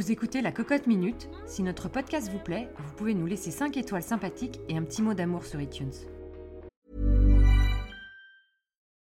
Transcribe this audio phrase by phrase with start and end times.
[0.00, 1.28] écoutez La Cocotte Minute.
[1.46, 5.02] Si notre podcast vous plaît, vous pouvez nous laisser 5 étoiles sympathiques et un petit
[5.02, 5.92] mot d'amour sur iTunes.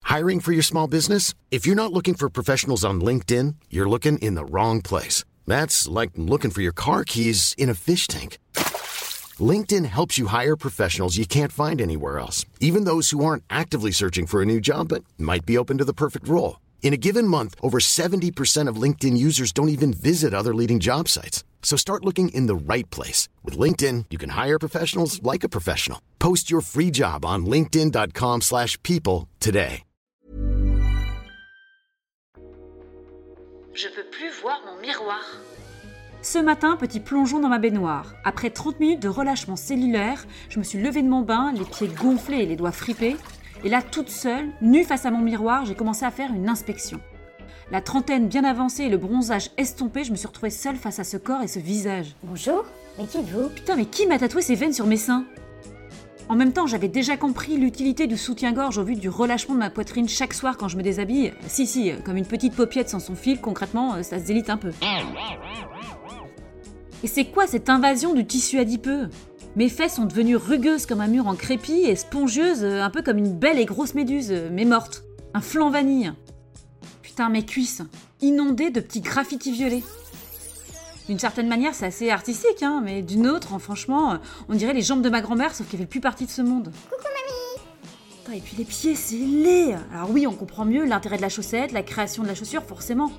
[0.03, 1.33] Hiring for your small business?
[1.51, 5.25] If you're not looking for professionals on LinkedIn, you're looking in the wrong place.
[5.45, 8.37] That's like looking for your car keys in a fish tank.
[9.39, 13.91] LinkedIn helps you hire professionals you can't find anywhere else, even those who aren't actively
[13.91, 16.57] searching for a new job but might be open to the perfect role.
[16.81, 21.09] In a given month, over 70% of LinkedIn users don't even visit other leading job
[21.09, 21.43] sites.
[21.61, 23.27] So start looking in the right place.
[23.43, 25.99] With LinkedIn, you can hire professionals like a professional.
[26.17, 29.83] Post your free job on linkedin.com slash people today.
[33.73, 35.21] Je peux plus voir mon miroir.
[36.23, 38.15] Ce matin, petit plongeon dans ma baignoire.
[38.23, 41.87] Après 30 minutes de relâchement cellulaire, je me suis levée de mon bain, les pieds
[41.87, 43.17] gonflés et les doigts fripés.
[43.63, 46.99] Et là, toute seule, nue face à mon miroir, j'ai commencé à faire une inspection.
[47.71, 51.03] La trentaine bien avancée et le bronzage estompé, je me suis retrouvée seule face à
[51.03, 52.15] ce corps et ce visage.
[52.23, 52.63] Bonjour,
[52.97, 53.49] mais qui êtes-vous?
[53.49, 55.25] Putain, mais qui m'a tatoué ces veines sur mes seins?
[56.29, 59.69] En même temps, j'avais déjà compris l'utilité du soutien-gorge au vu du relâchement de ma
[59.69, 61.33] poitrine chaque soir quand je me déshabille.
[61.47, 64.71] Si, si, comme une petite paupiette sans son fil, concrètement, ça se délite un peu.
[67.03, 69.09] Et c'est quoi cette invasion du tissu adipeux?
[69.57, 73.17] Mes fesses sont devenues rugueuses comme un mur en crépi et spongieuses, un peu comme
[73.17, 75.03] une belle et grosse méduse, mais morte.
[75.33, 76.13] Un flan vanille.
[77.01, 77.81] Putain, mes cuisses,
[78.21, 79.83] inondées de petits graffitis violets.
[81.07, 85.01] D'une certaine manière, c'est assez artistique, hein, mais d'une autre, franchement, on dirait les jambes
[85.01, 86.71] de ma grand-mère, sauf qu'elle fait plus partie de ce monde.
[86.91, 87.07] Coucou
[88.27, 91.29] mamie Et puis les pieds, c'est laid Alors oui, on comprend mieux l'intérêt de la
[91.29, 93.11] chaussette, la création de la chaussure, forcément.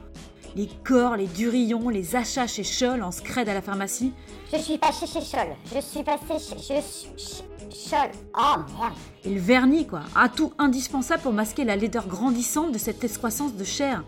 [0.57, 4.13] Les corps, les durillons, les achats chez Scholl en scred à la pharmacie.
[4.53, 6.77] Je suis pas chez Scholl, je suis passée chez...
[6.77, 7.43] Je suis...
[7.71, 8.11] Scholl.
[8.35, 10.01] Oh merde Et le vernis, quoi.
[10.17, 14.05] Un tout indispensable pour masquer la laideur grandissante de cette excroissance de chair.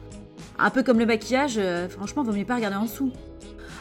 [0.59, 3.13] Un peu comme le maquillage, euh, franchement, vaut mieux pas regarder en dessous.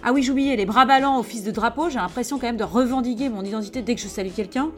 [0.04, 2.64] Ah oui, j'oubliais, les bras ballants au fils de drapeau, j'ai l'impression quand même de
[2.64, 4.72] revendiquer mon identité dès que je salue quelqu'un.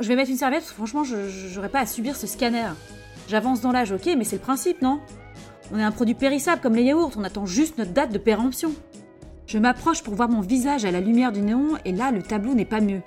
[0.00, 2.68] Je vais mettre une serviette parce que franchement, je j'aurais pas à subir ce scanner.
[3.28, 5.00] J'avance dans l'âge, ok, mais c'est le principe, non?
[5.72, 8.72] On est un produit périssable comme les yaourts, on attend juste notre date de péremption.
[9.46, 12.54] Je m'approche pour voir mon visage à la lumière du néon et là, le tableau
[12.54, 13.00] n'est pas mieux.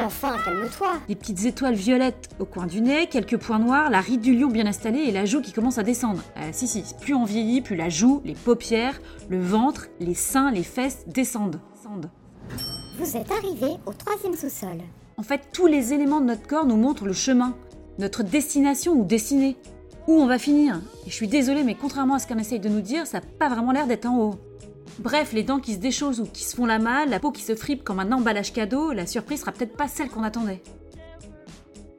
[0.00, 4.20] Enfin, calme-toi Des petites étoiles violettes au coin du nez, quelques points noirs, la ride
[4.20, 6.20] du lion bien installée et la joue qui commence à descendre.
[6.36, 10.50] Euh, si, si, plus on vieillit, plus la joue, les paupières, le ventre, les seins,
[10.50, 11.60] les fesses descendent.
[11.76, 12.10] descendent.
[12.96, 14.78] Vous êtes arrivé au troisième sous-sol.
[15.16, 17.56] En fait, tous les éléments de notre corps nous montrent le chemin,
[17.98, 19.56] notre destination ou destinée.
[20.06, 20.80] Où on va finir?
[21.04, 23.26] Et je suis désolée, mais contrairement à ce qu'on essaye de nous dire, ça n'a
[23.38, 24.36] pas vraiment l'air d'être en haut.
[25.00, 27.42] Bref, les dents qui se déchaussent ou qui se font la malle, la peau qui
[27.42, 30.62] se fripe comme un emballage cadeau, la surprise sera peut-être pas celle qu'on attendait.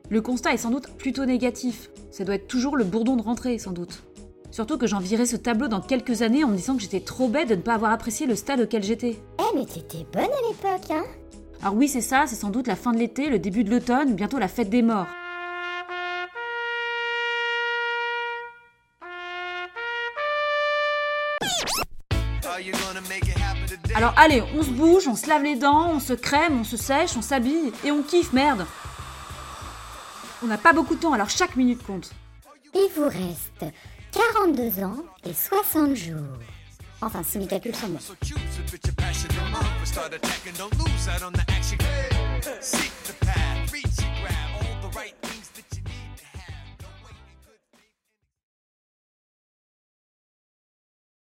[0.10, 1.90] Le constat est sans doute plutôt négatif.
[2.10, 4.04] Ça doit être toujours le bourdon de rentrée, sans doute.
[4.50, 7.50] Surtout que j'envierai ce tableau dans quelques années en me disant que j'étais trop bête
[7.50, 9.20] de ne pas avoir apprécié le stade auquel j'étais.
[9.56, 11.06] Mais t'étais bonne à l'époque, hein
[11.62, 14.14] Alors oui, c'est ça, c'est sans doute la fin de l'été, le début de l'automne,
[14.14, 15.08] bientôt la fête des morts.
[23.96, 26.76] Alors allez, on se bouge, on se lave les dents, on se crème, on se
[26.76, 28.66] sèche, on s'habille et on kiffe, merde.
[30.44, 32.12] On n'a pas beaucoup de temps, alors chaque minute compte.
[32.74, 33.74] Il vous reste
[34.12, 36.18] 42 ans et 60 jours.
[37.02, 38.00] Enfin, si mes calculs sont bons.
[39.14, 41.78] So choose a bit your passion, don't overstart attacking, don't lose out on the action.
[42.62, 43.45] Seek the passion.